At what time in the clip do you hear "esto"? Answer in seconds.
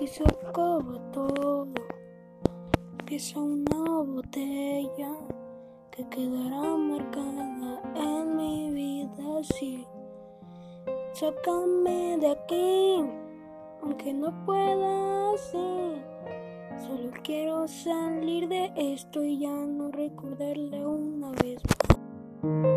18.76-19.24